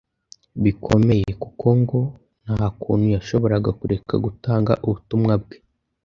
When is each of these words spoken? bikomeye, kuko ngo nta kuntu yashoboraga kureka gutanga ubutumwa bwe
bikomeye, 0.63 1.29
kuko 1.43 1.67
ngo 1.79 1.99
nta 2.43 2.65
kuntu 2.79 3.05
yashoboraga 3.15 3.69
kureka 3.79 4.13
gutanga 4.25 4.71
ubutumwa 4.85 5.33
bwe 5.43 5.57